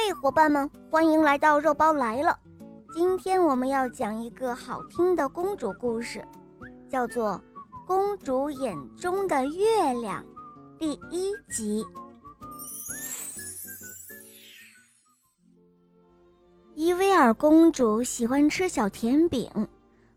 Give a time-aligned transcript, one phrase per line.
[0.00, 2.38] 嘿，伙伴们，欢迎来到肉包来了。
[2.94, 6.24] 今天我们要讲一个好听的公主故事，
[6.88, 7.32] 叫做
[7.84, 10.24] 《公主眼中的月亮》
[10.78, 11.84] 第一集。
[16.76, 19.50] 伊维尔公主喜欢吃小甜饼，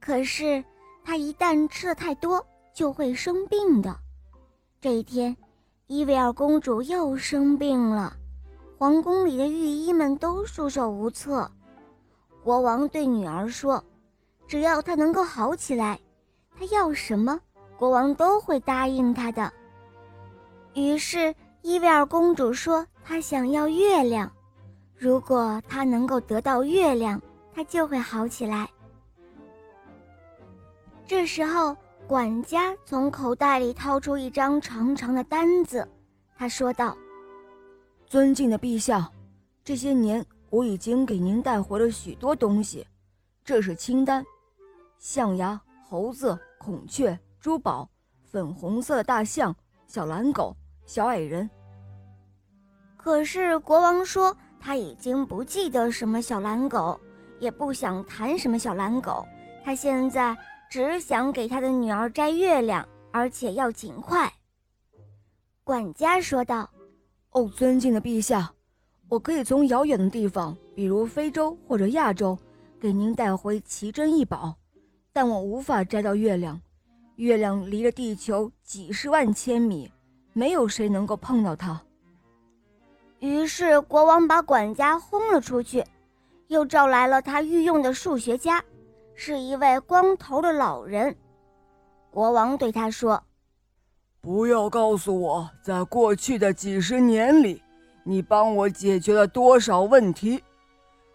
[0.00, 0.64] 可是
[1.02, 3.98] 她一旦吃的太多，就会生病的。
[4.80, 5.36] 这一天，
[5.88, 8.16] 伊维尔公主又生病了。
[8.76, 11.50] 皇宫里的御医们都束手无策。
[12.42, 13.82] 国王对女儿说
[14.46, 15.98] ：“只要她能够好起来，
[16.58, 17.40] 她要什么，
[17.78, 19.50] 国王都会答应她的。”
[20.74, 24.30] 于是伊维尔公主说：“她想要月亮，
[24.96, 27.20] 如果她能够得到月亮，
[27.54, 28.68] 她就会好起来。”
[31.06, 31.76] 这时候，
[32.06, 35.88] 管家从口袋里掏出一张长长的单子，
[36.36, 36.96] 他说道。
[38.14, 39.10] 尊敬的陛下，
[39.64, 42.86] 这些年我已经给您带回了许多东西。
[43.44, 44.24] 这是清单：
[45.00, 47.90] 象牙、猴子、孔雀、珠宝、
[48.22, 49.52] 粉红色大象、
[49.88, 50.56] 小蓝狗、
[50.86, 51.50] 小矮人。
[52.96, 56.96] 可是国王说他已经不记得什么小蓝狗，
[57.40, 59.26] 也不想谈什么小蓝狗。
[59.64, 60.38] 他现在
[60.70, 64.32] 只想给他的女儿摘月亮，而且要尽快。
[65.64, 66.70] 管家说道。
[67.34, 68.52] 哦，尊敬的陛下，
[69.08, 72.38] 我可以从遥远的地方，比如非洲或者亚洲，
[72.80, 74.54] 给您带回奇珍异宝，
[75.12, 76.60] 但我无法摘到月亮。
[77.16, 79.90] 月亮离着地球几十万千米，
[80.32, 81.82] 没有谁能够碰到它。
[83.18, 85.84] 于是国王把管家轰了出去，
[86.46, 88.62] 又召来了他御用的数学家，
[89.16, 91.16] 是一位光头的老人。
[92.12, 93.20] 国王对他说。
[94.24, 97.60] 不要告诉我，在过去的几十年里，
[98.04, 100.42] 你帮我解决了多少问题？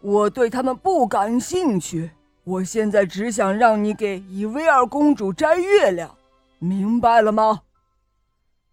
[0.00, 2.12] 我对他们不感兴趣。
[2.44, 6.14] 我现在只想让你给伊薇尔公主摘月亮，
[6.60, 7.62] 明白了吗？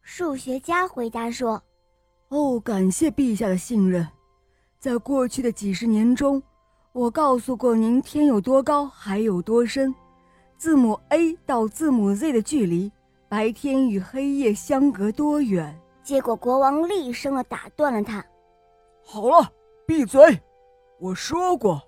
[0.04, 1.64] 数学家回答说
[2.30, 4.08] ：“哦，感谢陛下的信任。
[4.78, 6.42] 在过去的几十年中，
[6.92, 9.94] 我告诉过您天有多高，海有多深，
[10.56, 12.92] 字母 A 到字母 Z 的距离。”
[13.30, 15.80] 白天与黑夜相隔多远？
[16.02, 18.26] 结果国王厉声的打断了他
[19.06, 19.48] ：“好了，
[19.86, 20.42] 闭嘴！
[21.00, 21.80] 我说过，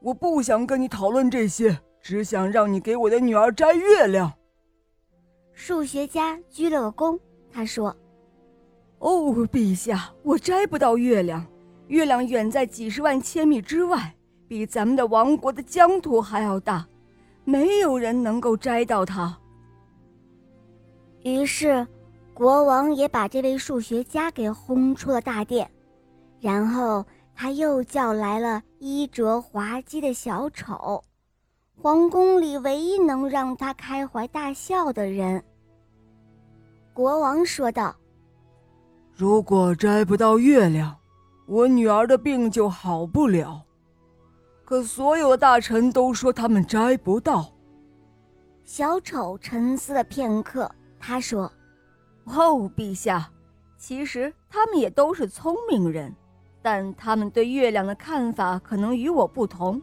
[0.00, 4.32] 我不想跟你讨论这些，只想让你给我的女儿摘月亮。”
[5.52, 7.18] 数学家鞠了个躬，
[7.50, 7.88] 他说
[9.00, 11.44] ：“哦，陛下，我摘不到月亮，
[11.88, 14.14] 月亮远在几十万千米之外，
[14.46, 16.86] 比咱们的王国的疆土还要大，
[17.42, 19.36] 没有人能够摘到它。”
[21.24, 21.86] 于是，
[22.34, 25.68] 国王也把这位数学家给轰出了大殿，
[26.38, 27.02] 然后
[27.34, 31.02] 他又叫来了衣着滑稽的小丑，
[31.80, 35.42] 皇宫里唯一能让他开怀大笑的人。
[36.92, 37.96] 国王说道
[39.16, 40.94] ：“如果摘不到月亮，
[41.46, 43.62] 我女儿的病就好不了。
[44.62, 47.50] 可所有的大臣都说他们摘不到。”
[48.62, 50.70] 小丑沉思了片刻。
[51.06, 51.52] 他说
[52.24, 53.30] ：“哦，陛下，
[53.76, 56.14] 其实他们也都是聪明人，
[56.62, 59.82] 但他们对月亮的看法可能与我不同。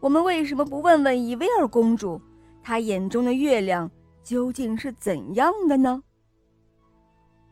[0.00, 2.18] 我们为什么不问问伊维尔公主，
[2.62, 3.90] 她眼中的月亮
[4.24, 6.02] 究竟是怎样的呢？”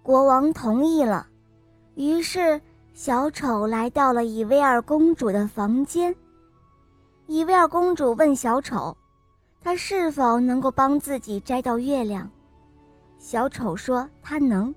[0.03, 1.27] 国王同意了，
[1.97, 2.59] 于是
[2.95, 6.17] 小丑来到了伊维尔公主的房间。
[7.27, 8.97] 伊维尔公主问小丑
[9.61, 12.31] ：“他是否能够帮自己摘到月亮？”
[13.19, 14.75] 小丑说：“他能，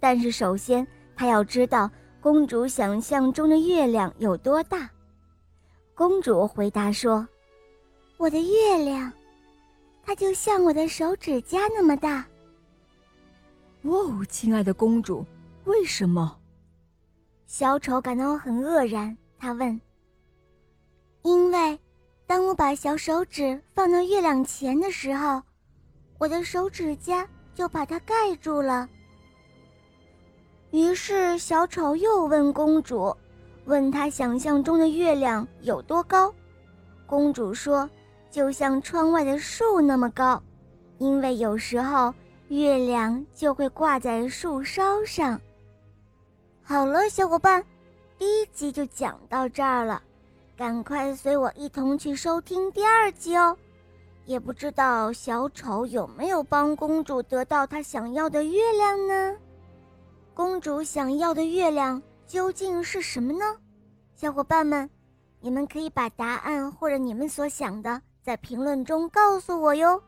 [0.00, 4.88] 但是首先他要知道公主想象中的月亮有多大。”
[5.94, 7.26] 公主回答说
[8.16, 9.12] ：“我的月亮，
[10.02, 12.24] 它就像我的手指甲那么大。”
[13.82, 15.24] 哦，亲爱的公主，
[15.64, 16.38] 为什么？
[17.46, 19.16] 小丑感到很愕然。
[19.38, 19.78] 他问
[21.22, 21.78] ：“因为，
[22.26, 25.42] 当我把小手指放到月亮前的时候，
[26.18, 28.88] 我的手指甲……”就把它盖住了。
[30.70, 33.14] 于是小丑又问公主
[33.66, 36.32] ：“问他想象中的月亮有多高？”
[37.06, 37.88] 公主说
[38.30, 40.42] ：“就像窗外的树那么高，
[40.98, 42.14] 因为有时候
[42.48, 45.38] 月亮就会挂在树梢上。”
[46.64, 47.62] 好了，小伙伴，
[48.16, 50.02] 第一集就讲到这儿了，
[50.56, 53.54] 赶快随我一同去收听第二集哦。
[54.24, 59.36] 也不知道小丑有没有帮公主得到她想要的月亮呢？
[60.34, 63.44] 公主想要的月亮究竟是什么呢？
[64.14, 64.88] 小伙伴们，
[65.40, 70.02] 你们可以把答案或者你们所想的在评论中告诉我哟。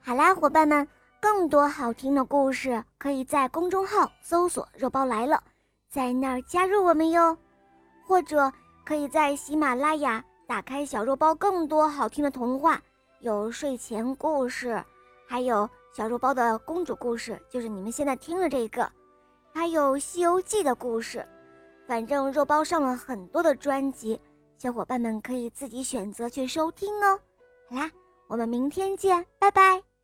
[0.00, 0.88] 好啦，伙伴们，
[1.20, 5.42] 更多好听的故事可以在公众号搜索“肉包来了”，
[5.90, 7.36] 在那儿加入我们哟。
[8.06, 8.52] 或者
[8.84, 12.80] 可以在喜马拉雅打开小肉包，更多好听的童话，
[13.20, 14.82] 有睡前故事，
[15.26, 18.90] 还有小肉包的公主故事，就是你们现在听的这个，
[19.52, 21.26] 还有《西游记》的故事。
[21.86, 24.20] 反正肉包上了很多的专辑，
[24.58, 27.18] 小伙伴们可以自己选择去收听哦。
[27.68, 27.90] 好啦，
[28.28, 29.95] 我们明天见，拜拜。